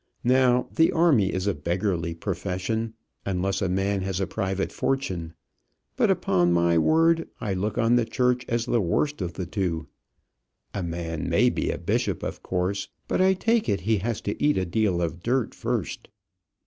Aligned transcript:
Now, 0.23 0.67
the 0.75 0.91
army 0.91 1.31
is 1.31 1.45
a 1.45 1.53
beggarly 1.53 2.15
profession 2.15 2.95
unless 3.23 3.61
a 3.61 3.69
man 3.69 4.01
has 4.01 4.19
a 4.19 4.25
private 4.25 4.71
fortune; 4.71 5.35
but, 5.95 6.09
upon 6.09 6.51
my 6.51 6.75
word, 6.79 7.29
I 7.39 7.53
look 7.53 7.77
on 7.77 7.97
the 7.97 8.05
church 8.05 8.43
as 8.47 8.65
the 8.65 8.81
worst 8.81 9.21
of 9.21 9.33
the 9.33 9.45
two. 9.45 9.85
A 10.73 10.81
man 10.81 11.29
may 11.29 11.51
be 11.51 11.69
a 11.69 11.77
bishop 11.77 12.23
of 12.23 12.41
course; 12.41 12.87
but 13.07 13.21
I 13.21 13.35
take 13.35 13.69
it 13.69 13.81
he 13.81 13.97
has 13.97 14.21
to 14.21 14.43
eat 14.43 14.57
a 14.57 14.65
deal 14.65 15.03
of 15.03 15.21
dirt 15.21 15.53
first." 15.53 16.09